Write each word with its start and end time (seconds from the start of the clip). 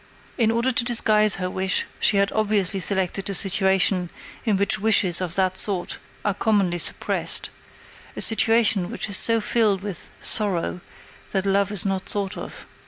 In 0.35 0.49
order 0.49 0.71
to 0.71 0.83
disguise 0.83 1.35
her 1.35 1.47
wish 1.47 1.85
she 1.99 2.17
had 2.17 2.31
obviously 2.31 2.79
selected 2.79 3.29
a 3.29 3.35
situation 3.35 4.09
in 4.45 4.57
which 4.57 4.79
wishes 4.79 5.21
of 5.21 5.35
that 5.35 5.57
sort 5.59 5.99
are 6.25 6.33
commonly 6.33 6.79
suppressed 6.79 7.51
a 8.15 8.21
situation 8.21 8.89
which 8.89 9.09
is 9.11 9.17
so 9.17 9.39
filled 9.39 9.81
with 9.83 10.09
sorrow 10.19 10.81
that 11.33 11.45
love 11.45 11.71
is 11.71 11.85
not 11.85 12.09
thought 12.09 12.35
of. 12.35 12.65